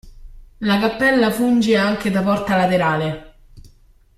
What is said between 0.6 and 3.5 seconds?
La cappella funge anche da porta laterale.